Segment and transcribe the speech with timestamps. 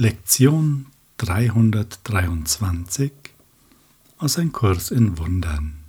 [0.00, 0.86] Lektion
[1.16, 3.10] 323
[4.18, 5.80] aus Ein Kurs in Wundern.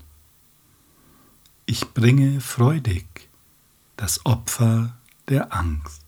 [1.68, 3.06] Ich bringe freudig
[3.98, 6.02] das Opfer der Angst.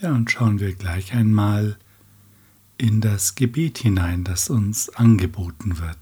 [0.00, 1.76] Ja, und schauen wir gleich einmal
[2.76, 5.98] in das Gebet hinein, das uns angeboten wird.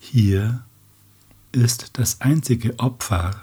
[0.00, 0.64] Hier
[1.52, 3.40] ist das einzige Opfer,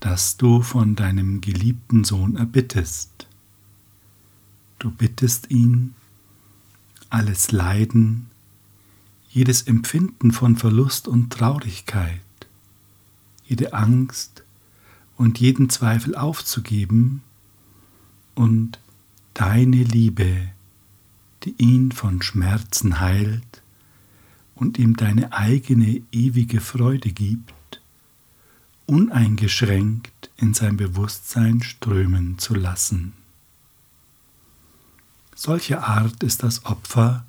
[0.00, 3.25] das du von deinem geliebten Sohn erbittest.
[4.78, 5.94] Du bittest ihn,
[7.08, 8.26] alles Leiden,
[9.30, 12.20] jedes Empfinden von Verlust und Traurigkeit,
[13.44, 14.44] jede Angst
[15.16, 17.22] und jeden Zweifel aufzugeben
[18.34, 18.78] und
[19.34, 20.48] deine Liebe,
[21.44, 23.62] die ihn von Schmerzen heilt
[24.54, 27.80] und ihm deine eigene ewige Freude gibt,
[28.86, 33.12] uneingeschränkt in sein Bewusstsein strömen zu lassen.
[35.38, 37.26] Solche Art ist das Opfer,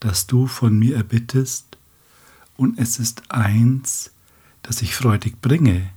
[0.00, 1.78] das du von mir erbittest,
[2.58, 4.10] und es ist eins,
[4.62, 5.90] das ich freudig bringe,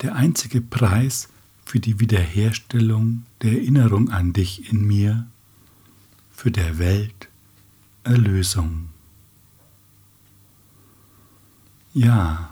[0.00, 1.28] der einzige Preis
[1.66, 5.26] für die Wiederherstellung der Erinnerung an dich in mir,
[6.32, 7.28] für der Welt
[8.02, 8.88] Erlösung.
[11.92, 12.48] Ja,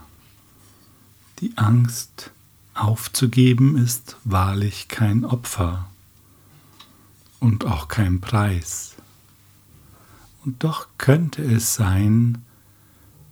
[1.41, 2.33] die Angst
[2.75, 5.89] aufzugeben ist wahrlich kein Opfer
[7.41, 8.97] und auch kein Preis.
[10.45, 12.39] Und doch könnte es sein,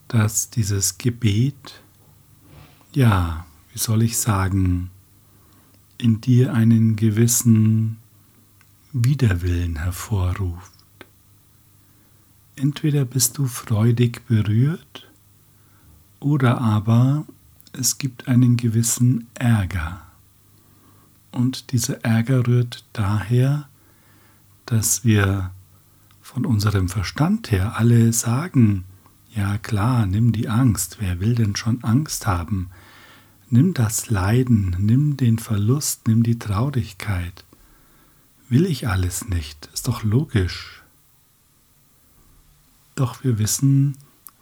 [0.08, 1.80] dass dieses Gebet,
[2.92, 4.90] ja, wie soll ich sagen,
[5.98, 7.98] in dir einen gewissen
[8.92, 10.72] Widerwillen hervorruft.
[12.56, 15.08] Entweder bist du freudig berührt
[16.20, 17.26] oder aber
[17.72, 20.00] es gibt einen gewissen Ärger.
[21.32, 23.68] Und dieser Ärger rührt daher,
[24.66, 25.50] dass wir
[26.20, 28.84] von unserem Verstand her alle sagen,
[29.34, 32.70] ja klar, nimm die Angst, wer will denn schon Angst haben?
[33.48, 37.44] Nimm das Leiden, nimm den Verlust, nimm die Traurigkeit.
[38.48, 40.82] Will ich alles nicht, ist doch logisch.
[42.96, 43.96] Doch wir wissen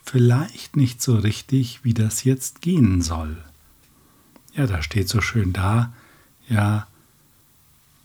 [0.05, 3.37] vielleicht nicht so richtig, wie das jetzt gehen soll.
[4.55, 5.93] Ja, da steht so schön da,
[6.49, 6.87] ja,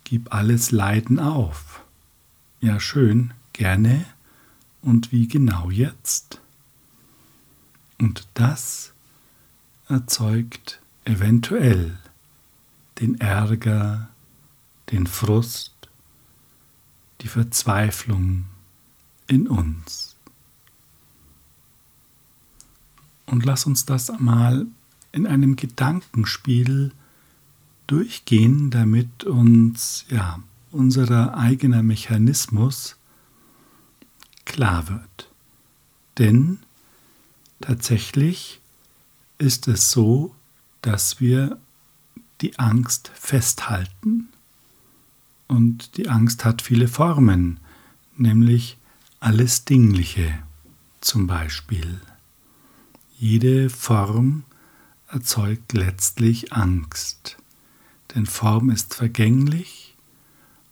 [0.04, 1.84] gib alles Leiden auf.
[2.62, 4.06] Ja, schön, gerne.
[4.82, 6.42] Und wie genau jetzt?
[7.98, 8.92] Und das
[9.88, 11.98] erzeugt eventuell
[13.00, 14.10] den Ärger,
[14.92, 15.74] den Frust,
[17.22, 18.46] die Verzweiflung
[19.28, 20.18] in uns.
[23.26, 24.68] Und lass uns das mal
[25.14, 26.92] in einem Gedankenspiel
[27.88, 32.96] durchgehen, damit uns ja unser eigener Mechanismus
[34.46, 35.32] klar wird.
[36.18, 36.60] Denn
[37.62, 38.60] tatsächlich
[39.38, 40.36] ist es so,
[40.82, 41.58] dass wir
[42.42, 44.30] die Angst festhalten.
[45.48, 47.60] Und die Angst hat viele Formen,
[48.18, 48.78] nämlich
[49.20, 50.40] alles Dingliche
[51.02, 52.00] zum Beispiel.
[53.18, 54.44] Jede Form
[55.08, 57.38] erzeugt letztlich Angst,
[58.14, 59.79] denn Form ist vergänglich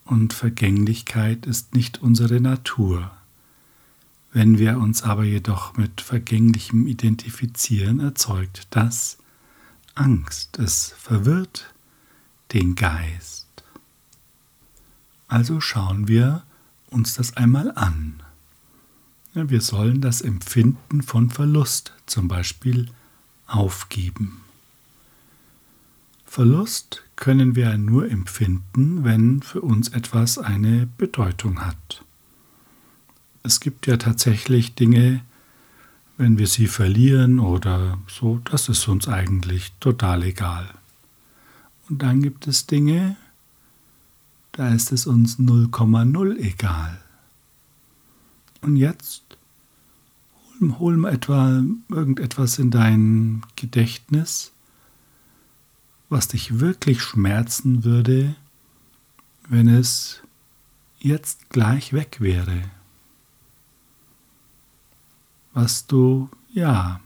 [0.08, 3.12] und Vergänglichkeit ist nicht unsere Natur.
[4.34, 9.18] Wenn wir uns aber jedoch mit Vergänglichem identifizieren, erzeugt das
[9.96, 11.74] Angst, es verwirrt
[12.54, 13.48] den Geist.
[15.28, 16.44] Also schauen wir
[16.90, 18.22] uns das einmal an.
[19.34, 22.90] Wir sollen das Empfinden von Verlust zum Beispiel
[23.46, 24.42] aufgeben.
[26.26, 32.06] Verlust können wir nur empfinden, wenn für uns etwas eine Bedeutung hat.
[33.44, 35.22] Es gibt ja tatsächlich Dinge,
[36.18, 40.70] wenn wir sie verlieren oder so, das ist uns eigentlich total egal.
[41.90, 43.18] Und dann gibt es Dinge,
[44.52, 47.00] da ist es uns 0,0 egal.
[48.62, 49.24] Und jetzt
[50.60, 54.52] hol, hol etwa irgendetwas in dein Gedächtnis,
[56.10, 58.36] was dich wirklich schmerzen würde,
[59.50, 60.22] wenn es
[61.00, 62.64] jetzt gleich weg wäre.
[65.54, 67.02] Was du, ja,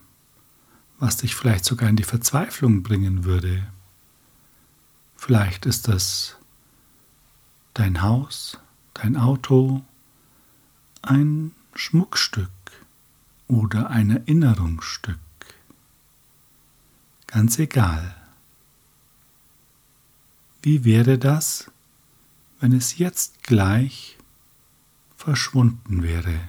[1.00, 3.66] was dich vielleicht sogar in die Verzweiflung bringen würde.
[5.16, 6.38] Vielleicht ist das
[7.74, 8.60] dein Haus,
[8.94, 9.84] dein Auto,
[11.02, 12.50] ein Schmuckstück
[13.48, 15.18] oder ein Erinnerungsstück.
[17.28, 18.21] Ganz egal.
[20.62, 21.72] Wie wäre das,
[22.60, 24.18] wenn es jetzt gleich
[25.22, 26.40] verschwunden wäre.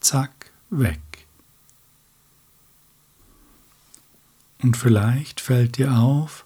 [0.00, 1.00] Zack, weg.
[4.62, 6.44] Und vielleicht fällt dir auf,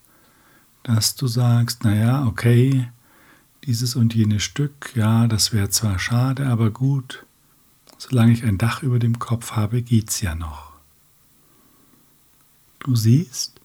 [0.82, 2.90] dass du sagst, naja, okay,
[3.64, 7.24] dieses und jenes Stück, ja, das wäre zwar schade, aber gut,
[7.98, 10.72] solange ich ein Dach über dem Kopf habe, geht's ja noch.
[12.80, 13.60] Du siehst,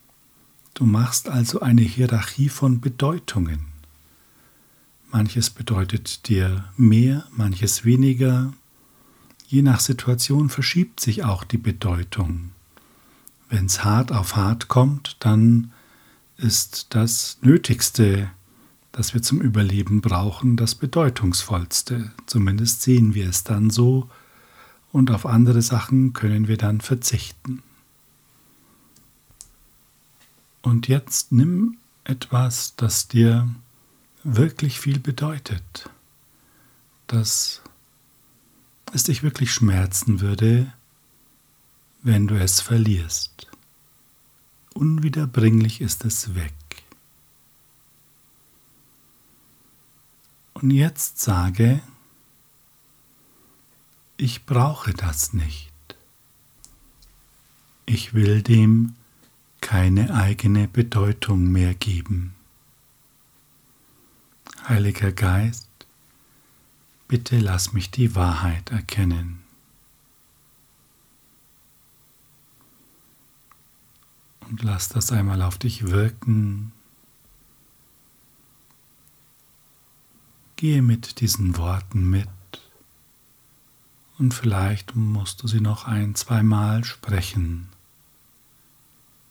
[0.77, 3.65] du machst also eine Hierarchie von Bedeutungen.
[5.11, 8.53] Manches bedeutet dir mehr, manches weniger.
[9.47, 12.51] Je nach Situation verschiebt sich auch die Bedeutung.
[13.49, 15.71] Wenn es hart auf hart kommt, dann
[16.37, 18.29] ist das Nötigste,
[18.91, 22.11] das wir zum Überleben brauchen, das Bedeutungsvollste.
[22.27, 24.09] Zumindest sehen wir es dann so
[24.91, 27.63] und auf andere Sachen können wir dann verzichten.
[30.61, 33.47] Und jetzt nimm etwas, das dir
[34.23, 35.89] wirklich viel bedeutet,
[37.07, 37.61] dass
[38.93, 40.73] es dich wirklich schmerzen würde,
[42.03, 43.47] wenn du es verlierst.
[44.73, 46.53] Unwiederbringlich ist es weg.
[50.53, 51.81] Und jetzt sage,
[54.17, 55.71] ich brauche das nicht.
[57.85, 58.95] Ich will dem
[59.67, 62.33] keine eigene Bedeutung mehr geben.
[64.65, 65.67] Heiliger Geist,
[67.09, 69.43] bitte lass mich die Wahrheit erkennen.
[74.47, 76.71] Und lass das einmal auf dich wirken.
[80.55, 82.29] Gehe mit diesen Worten mit
[84.17, 87.67] und vielleicht musst du sie noch ein, zweimal sprechen.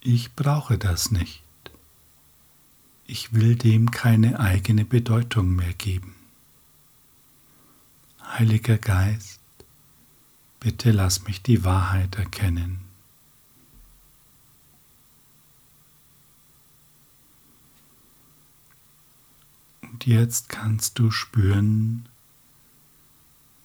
[0.08, 1.43] Ich brauche das nicht.
[3.06, 6.14] Ich will dem keine eigene Bedeutung mehr geben.
[8.23, 9.41] Heiliger Geist,
[10.61, 12.82] bitte lass mich die Wahrheit erkennen.
[19.82, 22.09] Und jetzt kannst du spüren,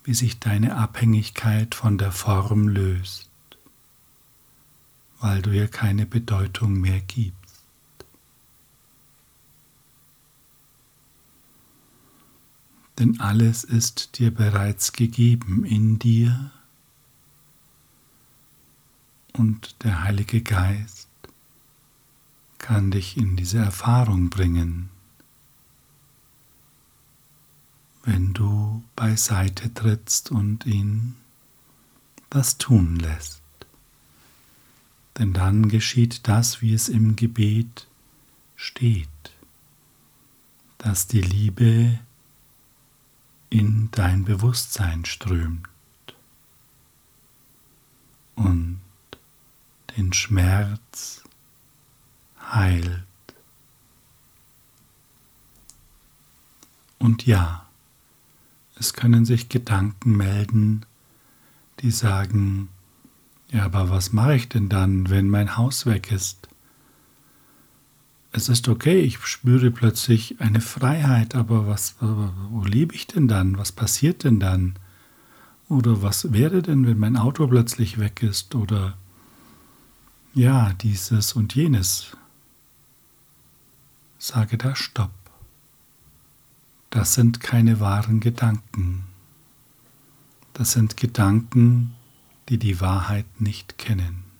[0.03, 3.30] wie sich deine Abhängigkeit von der Form löst,
[5.21, 7.41] weil du ihr keine Bedeutung mehr gibst.
[13.01, 16.51] denn alles ist dir bereits gegeben in dir
[19.33, 21.09] und der Heilige Geist
[22.59, 24.91] kann dich in diese Erfahrung bringen,
[28.03, 31.15] wenn du beiseite trittst und ihn
[32.29, 33.40] das tun lässt.
[35.21, 37.87] Denn dann geschieht das, wie es im Gebet
[38.55, 39.07] steht,
[40.79, 41.99] dass die Liebe
[43.51, 45.67] in dein Bewusstsein strömt
[48.33, 48.81] und
[49.95, 51.21] den Schmerz
[52.39, 53.05] heilt.
[56.97, 57.69] Und ja,
[58.75, 60.83] es können sich Gedanken melden,
[61.81, 62.69] die sagen,
[63.51, 66.47] ja, aber was mache ich denn dann, wenn mein Haus weg ist?
[68.33, 73.57] es ist okay, ich spüre plötzlich eine Freiheit, aber was, wo lebe ich denn dann?
[73.57, 74.75] Was passiert denn dann?
[75.67, 78.55] Oder was wäre denn, wenn mein Auto plötzlich weg ist?
[78.55, 78.97] Oder
[80.33, 82.15] ja, dieses und jenes.
[84.17, 85.11] Sage da Stopp.
[86.89, 89.03] Das sind keine wahren Gedanken.
[90.53, 91.95] Das sind Gedanken,
[92.51, 94.31] die die Wahrheit nicht kennen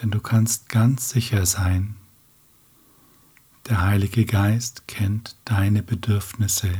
[0.00, 1.96] denn du kannst ganz sicher sein,
[3.68, 6.72] der Heilige Geist kennt deine Bedürfnisse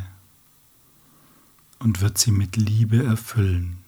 [1.78, 3.78] und wird sie mit Liebe erfüllen.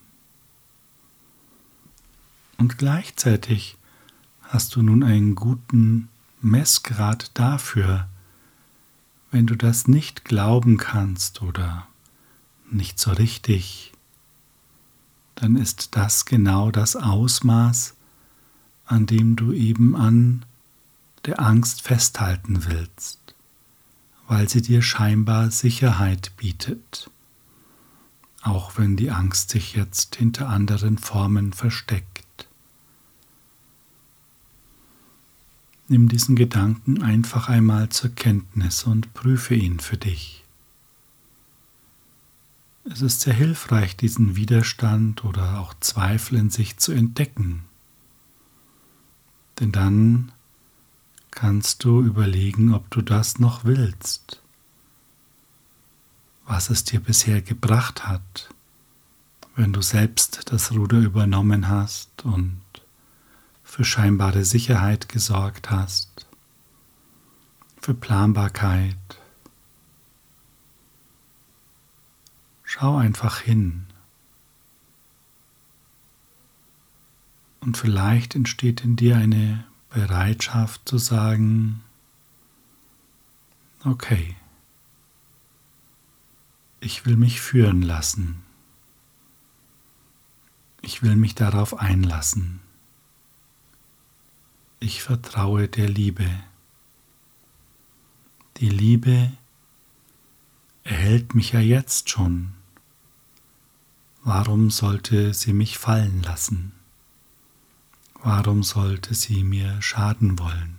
[2.58, 3.78] Und gleichzeitig
[4.42, 6.08] hast du nun einen guten
[6.42, 8.08] Messgrad dafür,
[9.30, 11.86] wenn du das nicht glauben kannst oder
[12.70, 13.89] nicht so richtig,
[15.40, 17.94] dann ist das genau das Ausmaß,
[18.84, 20.44] an dem du eben an
[21.24, 23.34] der Angst festhalten willst,
[24.28, 27.10] weil sie dir scheinbar Sicherheit bietet,
[28.42, 32.48] auch wenn die Angst sich jetzt hinter anderen Formen versteckt.
[35.88, 40.39] Nimm diesen Gedanken einfach einmal zur Kenntnis und prüfe ihn für dich.
[42.84, 47.64] Es ist sehr hilfreich, diesen Widerstand oder auch Zweifel in sich zu entdecken
[49.60, 50.32] denn dann
[51.30, 54.42] kannst du überlegen, ob du das noch willst,
[56.46, 58.48] was es dir bisher gebracht hat,
[59.54, 62.62] wenn du selbst das Ruder übernommen hast und
[63.62, 66.26] für scheinbare Sicherheit gesorgt hast,
[67.80, 68.96] für Planbarkeit.
[72.72, 73.86] Schau einfach hin.
[77.58, 81.82] Und vielleicht entsteht in dir eine Bereitschaft zu sagen,
[83.84, 84.36] okay,
[86.78, 88.40] ich will mich führen lassen.
[90.80, 92.60] Ich will mich darauf einlassen.
[94.78, 96.30] Ich vertraue der Liebe.
[98.58, 99.32] Die Liebe
[100.84, 102.54] erhält mich ja jetzt schon.
[104.32, 106.70] Warum sollte sie mich fallen lassen?
[108.22, 110.76] Warum sollte sie mir schaden wollen?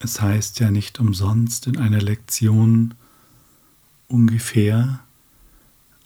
[0.00, 2.92] Es heißt ja nicht umsonst in einer Lektion
[4.06, 5.00] ungefähr,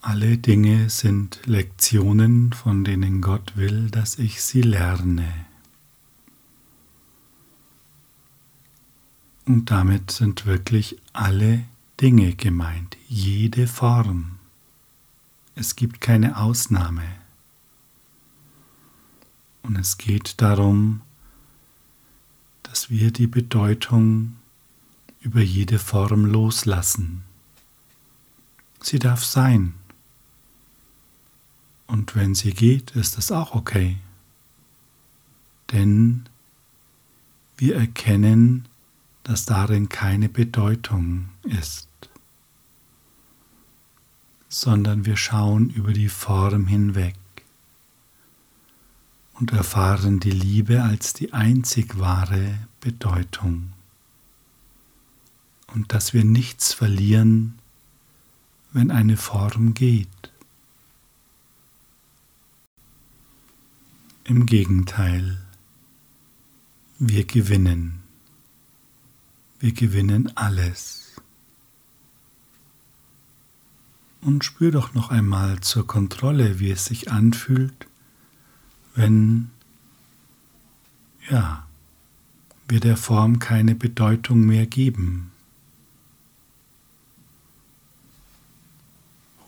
[0.00, 5.46] alle Dinge sind Lektionen, von denen Gott will, dass ich sie lerne.
[9.46, 11.64] Und damit sind wirklich alle
[12.00, 14.38] Dinge gemeint, jede Form.
[15.54, 17.06] Es gibt keine Ausnahme.
[19.62, 21.00] Und es geht darum,
[22.64, 24.36] dass wir die Bedeutung
[25.20, 27.22] über jede Form loslassen.
[28.82, 29.74] Sie darf sein.
[31.86, 33.96] Und wenn sie geht, ist es auch okay.
[35.72, 36.28] Denn
[37.56, 38.68] wir erkennen,
[39.26, 41.86] dass darin keine Bedeutung ist
[44.48, 47.14] sondern wir schauen über die Form hinweg
[49.34, 53.72] und erfahren die Liebe als die einzig wahre Bedeutung
[55.74, 57.58] und dass wir nichts verlieren,
[58.72, 60.08] wenn eine Form geht.
[64.24, 65.38] Im Gegenteil,
[66.98, 68.05] wir gewinnen.
[69.66, 71.16] Wir gewinnen alles.
[74.20, 77.88] und spür doch noch einmal zur Kontrolle, wie es sich anfühlt,
[78.94, 79.50] wenn
[81.28, 81.66] ja,
[82.68, 85.32] wir der Form keine Bedeutung mehr geben.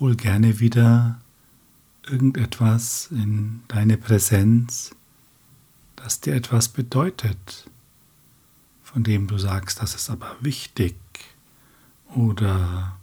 [0.01, 1.21] Hol gerne wieder
[2.03, 4.97] irgendetwas in deine Präsenz,
[5.95, 7.71] das dir etwas bedeutet,
[8.93, 10.97] von dem du sagst, das ist aber wichtig
[12.15, 12.97] oder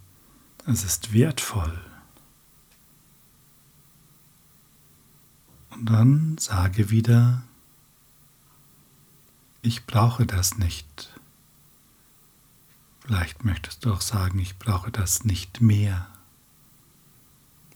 [0.65, 1.79] es ist wertvoll.
[5.69, 7.43] Und dann sage wieder,
[9.61, 11.13] ich brauche das nicht.
[13.01, 16.07] Vielleicht möchtest du auch sagen, ich brauche das nicht mehr.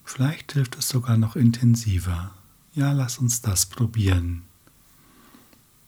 [0.03, 2.33] Vielleicht hilft es sogar noch intensiver.
[2.73, 4.41] Ja, lass uns das probieren.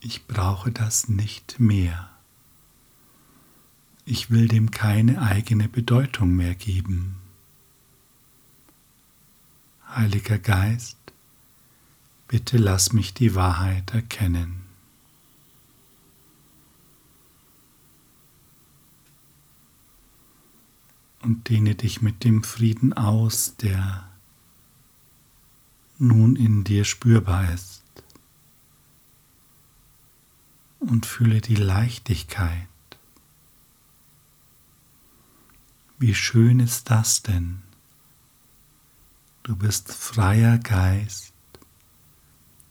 [0.01, 2.10] Ich brauche das nicht mehr.
[4.13, 7.15] Ich will dem keine eigene Bedeutung mehr geben.
[9.87, 10.97] Heiliger Geist,
[12.27, 14.63] bitte lass mich die Wahrheit erkennen.
[21.21, 24.11] Und dehne dich mit dem Frieden aus, der
[25.99, 27.85] nun in dir spürbar ist.
[30.81, 32.67] Und fühle die Leichtigkeit
[36.01, 37.61] Wie schön ist das denn?
[39.43, 41.31] Du bist freier Geist,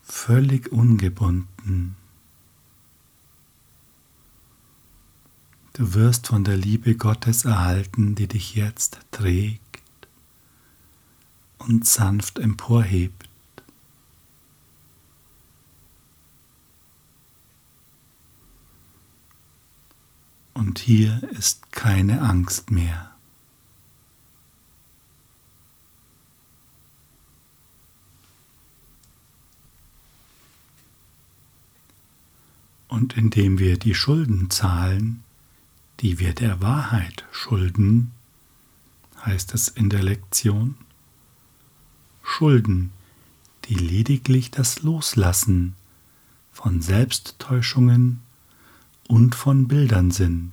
[0.02, 1.94] völlig ungebunden.
[5.74, 10.08] Du wirst von der Liebe Gottes erhalten, die dich jetzt trägt
[11.58, 13.28] und sanft emporhebt.
[20.52, 23.09] Und hier ist keine Angst mehr.
[32.90, 35.22] Und indem wir die Schulden zahlen,
[36.00, 38.10] die wir der Wahrheit schulden,
[39.24, 40.74] heißt es in der Lektion,
[42.24, 42.90] Schulden,
[43.66, 45.76] die lediglich das Loslassen
[46.50, 48.22] von Selbsttäuschungen
[49.06, 50.52] und von Bildern sind,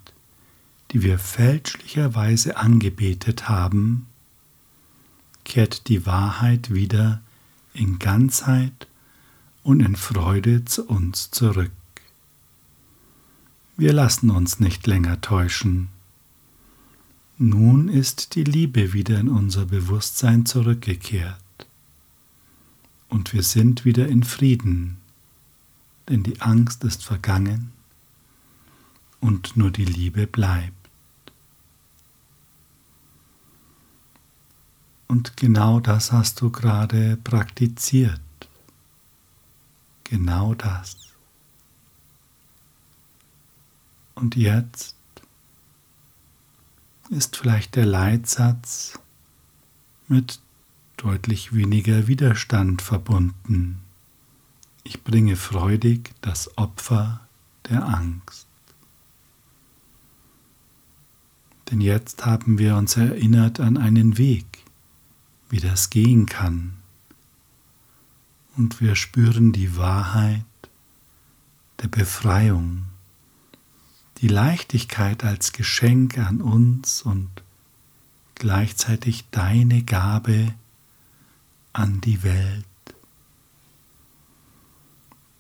[0.92, 4.06] die wir fälschlicherweise angebetet haben,
[5.44, 7.24] kehrt die Wahrheit wieder
[7.74, 8.88] in Ganzheit
[9.64, 11.72] und in Freude zu uns zurück.
[13.80, 15.90] Wir lassen uns nicht länger täuschen.
[17.38, 21.38] Nun ist die Liebe wieder in unser Bewusstsein zurückgekehrt
[23.08, 24.98] und wir sind wieder in Frieden,
[26.10, 27.72] denn die Angst ist vergangen
[29.20, 30.74] und nur die Liebe bleibt.
[35.08, 38.20] Und genau das hast du gerade praktiziert.
[40.04, 41.07] Genau das.
[44.18, 44.96] Und jetzt
[47.12, 48.98] ist vielleicht der Leitsatz
[50.08, 50.40] mit
[50.98, 53.80] deutlich weniger Widerstand verbunden.
[54.84, 57.28] Ich bringe freudig das Opfer
[57.70, 58.48] der Angst.
[61.70, 64.64] Denn jetzt haben wir uns erinnert an einen Weg,
[65.50, 66.78] wie das gehen kann.
[68.56, 70.44] Und wir spüren die Wahrheit
[71.84, 72.88] der Befreiung,
[74.18, 77.30] die Leichtigkeit als Geschenk an uns und
[78.36, 80.54] gleichzeitig deine Gabe
[81.74, 82.66] an die Welt.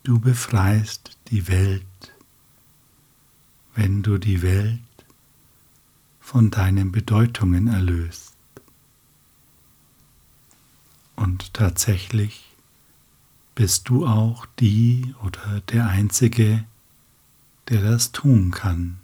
[0.03, 1.83] Du befreist die Welt,
[3.75, 4.79] wenn du die Welt
[6.19, 8.35] von deinen Bedeutungen erlöst.
[11.15, 12.53] Und tatsächlich
[13.55, 16.63] bist du auch die oder der Einzige,
[17.69, 18.99] der das tun kann.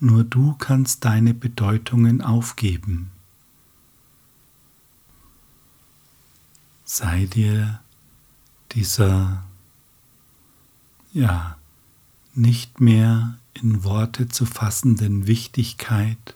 [0.00, 3.10] Nur du kannst deine Bedeutungen aufgeben.
[6.88, 7.80] sei dir
[8.72, 9.44] dieser,
[11.12, 11.58] ja,
[12.34, 16.34] nicht mehr in Worte zu fassenden Wichtigkeit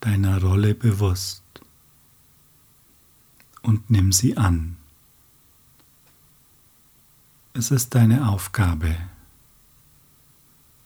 [0.00, 1.42] deiner Rolle bewusst
[3.60, 4.77] und nimm sie an.
[7.58, 8.96] Es ist deine Aufgabe,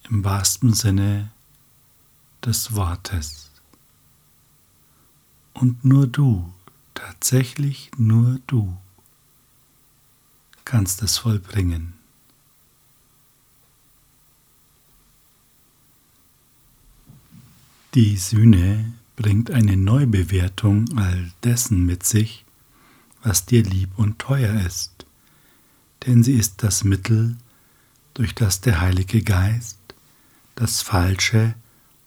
[0.09, 1.29] im wahrsten Sinne
[2.43, 3.51] des Wortes.
[5.53, 6.51] Und nur du
[6.93, 8.77] Tatsächlich nur du
[10.63, 11.93] kannst es vollbringen.
[17.93, 22.45] Die Sühne bringt eine Neubewertung all dessen mit sich,
[23.21, 24.92] was dir lieb und teuer ist,
[26.05, 27.37] denn sie ist das Mittel,
[28.13, 29.77] durch das der Heilige Geist
[30.55, 31.55] das Falsche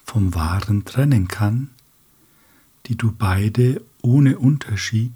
[0.04, 1.70] vom Wahren trennen kann,
[2.86, 5.12] die du beide ohne Unterschied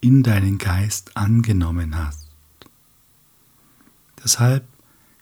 [0.00, 2.26] in deinen Geist angenommen hast.
[4.22, 4.64] Deshalb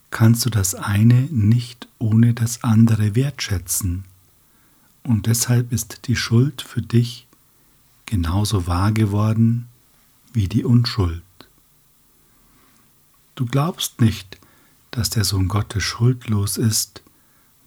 [0.09, 4.05] kannst du das eine nicht ohne das andere wertschätzen
[5.03, 7.27] und deshalb ist die Schuld für dich
[8.05, 9.67] genauso wahr geworden
[10.33, 11.21] wie die Unschuld.
[13.39, 14.37] Du glaubst nicht,
[14.91, 17.01] dass der Sohn Gottes schuldlos ist,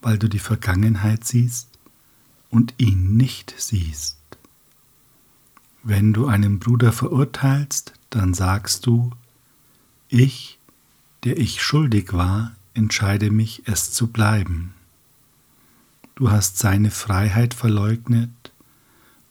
[0.02, 1.66] weil du die Vergangenheit siehst
[2.50, 4.18] und ihn nicht siehst.
[5.82, 9.12] Wenn du einen Bruder verurteilst, dann sagst du,
[10.10, 10.58] ich,
[11.24, 14.74] der ich schuldig war, entscheide mich, es zu bleiben.
[16.16, 18.52] Du hast seine Freiheit verleugnet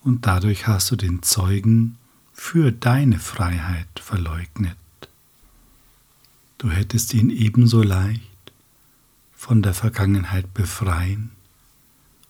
[0.02, 2.00] und dadurch hast du den Zeugen
[2.34, 4.81] für deine Freiheit verleugnet.
[6.62, 8.22] Du hättest ihn ebenso leicht
[9.34, 11.32] von der Vergangenheit befreien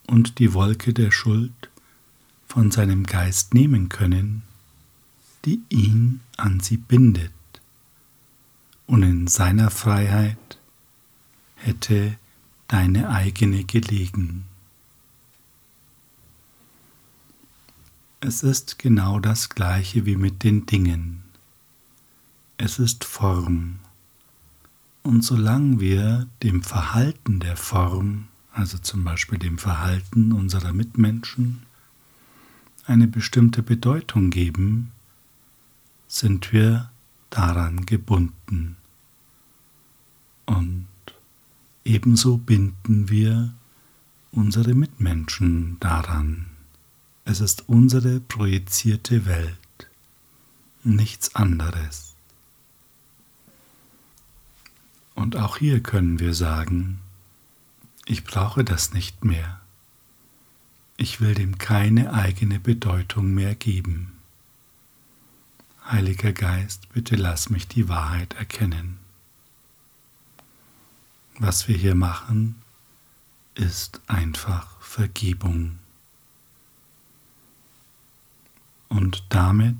[0.07, 1.69] und die Wolke der Schuld
[2.47, 4.43] von seinem Geist nehmen können,
[5.43, 7.33] die ihn an sie bindet.
[8.87, 10.57] Und in seiner Freiheit
[11.55, 12.15] hätte
[12.69, 14.45] deine eigene gelegen.
[18.21, 21.21] Es ist genau das gleiche wie mit den Dingen.
[22.55, 23.80] Es ist Form.
[25.03, 31.63] Und solange wir dem Verhalten der Form, also zum Beispiel dem Verhalten unserer Mitmenschen,
[32.85, 34.91] eine bestimmte Bedeutung geben,
[36.07, 36.91] sind wir
[37.29, 38.77] daran gebunden.
[40.45, 40.87] Und
[41.83, 43.53] ebenso binden wir
[44.31, 46.47] unsere Mitmenschen daran.
[47.25, 49.89] Es ist unsere projizierte Welt,
[50.83, 52.10] nichts anderes.
[55.15, 57.01] Und auch hier können wir sagen,
[58.05, 59.61] ich brauche das nicht mehr
[61.01, 64.19] ich will dem keine eigene Bedeutung mehr geben.
[65.83, 68.99] Heiliger Geist, bitte lass mich die Wahrheit erkennen.
[71.39, 72.61] Was wir hier machen,
[73.55, 75.79] ist einfach Vergebung.
[78.87, 79.77] Und damit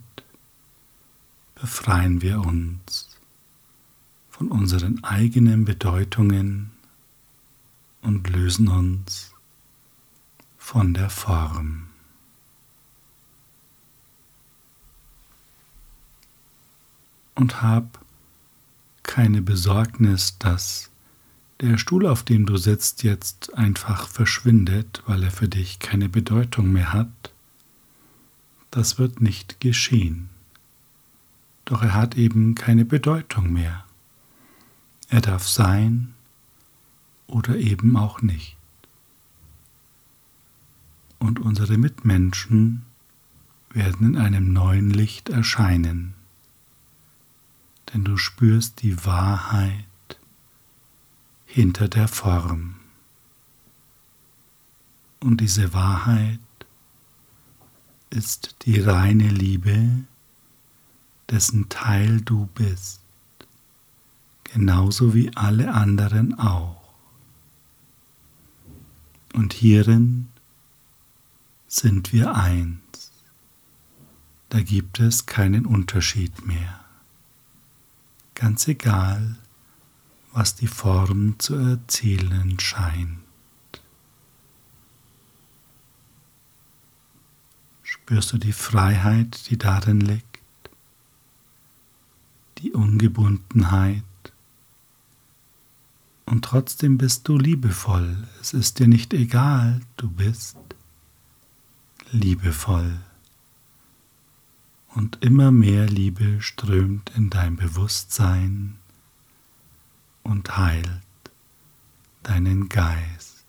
[1.53, 3.15] befreien wir uns
[4.41, 6.71] von unseren eigenen Bedeutungen
[8.01, 9.35] und lösen uns
[10.57, 11.83] von der Form.
[17.35, 18.03] Und hab
[19.03, 20.89] keine Besorgnis, dass
[21.59, 26.71] der Stuhl, auf dem du sitzt, jetzt einfach verschwindet, weil er für dich keine Bedeutung
[26.71, 27.31] mehr hat.
[28.71, 30.31] Das wird nicht geschehen.
[31.65, 33.85] Doch er hat eben keine Bedeutung mehr.
[35.11, 36.13] Er darf sein
[37.27, 38.55] oder eben auch nicht.
[41.19, 42.85] Und unsere Mitmenschen
[43.69, 46.13] werden in einem neuen Licht erscheinen,
[47.93, 49.85] denn du spürst die Wahrheit
[51.45, 52.75] hinter der Form.
[55.19, 56.39] Und diese Wahrheit
[58.09, 60.05] ist die reine Liebe,
[61.29, 63.00] dessen Teil du bist,
[64.53, 66.81] genauso wie alle anderen auch.
[69.33, 70.27] Und hierin
[71.67, 73.11] sind wir eins.
[74.49, 76.81] Da gibt es keinen Unterschied mehr.
[78.35, 79.37] Ganz egal,
[80.33, 83.19] was die Form zu erzielen scheint.
[87.83, 90.25] Spürst du die Freiheit, die darin liegt,
[92.57, 94.03] die Ungebundenheit,
[96.31, 98.25] und trotzdem bist du liebevoll.
[98.39, 100.55] Es ist dir nicht egal, du bist
[102.11, 103.01] liebevoll.
[104.95, 108.77] Und immer mehr Liebe strömt in dein Bewusstsein
[110.23, 110.87] und heilt
[112.23, 113.43] deinen Geist.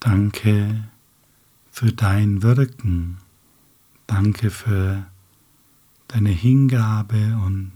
[0.00, 0.82] Danke
[1.70, 3.23] für dein Wirken.
[4.06, 5.06] Danke für
[6.08, 7.72] deine Hingabe und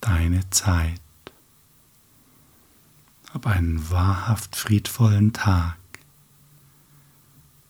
[0.00, 1.00] deine Zeit.
[3.32, 5.76] Hab einen wahrhaft friedvollen Tag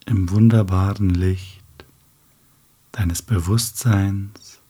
[0.07, 1.65] im wunderbaren Licht
[2.93, 4.61] deines Bewusstseins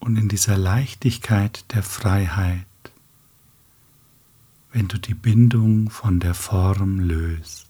[0.00, 2.66] und in dieser Leichtigkeit der Freiheit,
[4.72, 7.69] wenn du die Bindung von der Form löst.